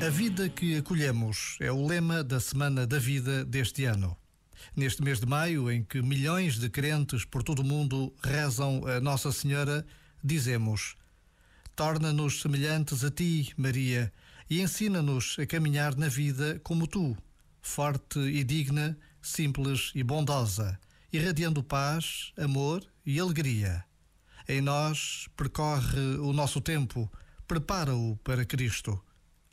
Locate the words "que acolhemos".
0.48-1.56